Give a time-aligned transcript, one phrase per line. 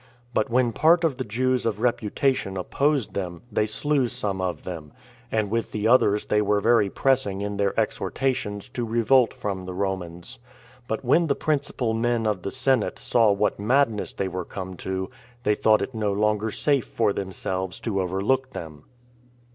[0.33, 4.93] But when part of the Jews of reputation opposed them, they slew some of them,
[5.31, 9.75] and with the others they were very pressing in their exhortations to revolt from the
[9.75, 10.39] Romans;
[10.87, 15.11] but when the principal men of the senate saw what madness they were come to,
[15.43, 18.85] they thought it no longer safe for themselves to overlook them.